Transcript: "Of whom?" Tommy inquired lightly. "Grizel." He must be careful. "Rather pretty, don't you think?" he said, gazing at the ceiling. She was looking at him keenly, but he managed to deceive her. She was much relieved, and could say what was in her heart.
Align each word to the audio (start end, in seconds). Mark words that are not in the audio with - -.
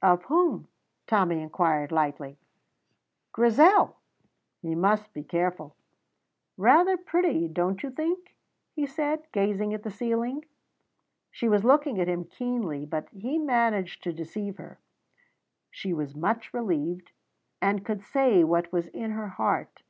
"Of 0.00 0.26
whom?" 0.26 0.68
Tommy 1.08 1.40
inquired 1.40 1.90
lightly. 1.90 2.38
"Grizel." 3.32 3.96
He 4.60 4.76
must 4.76 5.12
be 5.12 5.24
careful. 5.24 5.74
"Rather 6.56 6.96
pretty, 6.96 7.48
don't 7.48 7.82
you 7.82 7.90
think?" 7.90 8.36
he 8.76 8.86
said, 8.86 9.24
gazing 9.32 9.74
at 9.74 9.82
the 9.82 9.90
ceiling. 9.90 10.44
She 11.32 11.48
was 11.48 11.64
looking 11.64 12.00
at 12.00 12.06
him 12.08 12.22
keenly, 12.24 12.86
but 12.86 13.08
he 13.08 13.38
managed 13.40 14.04
to 14.04 14.12
deceive 14.12 14.56
her. 14.58 14.78
She 15.68 15.92
was 15.92 16.14
much 16.14 16.54
relieved, 16.54 17.10
and 17.60 17.84
could 17.84 18.04
say 18.04 18.44
what 18.44 18.70
was 18.72 18.86
in 18.86 19.10
her 19.10 19.30
heart. 19.30 19.82